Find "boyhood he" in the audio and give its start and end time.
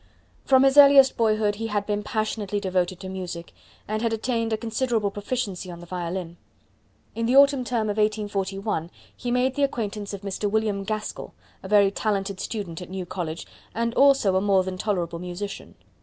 1.15-1.67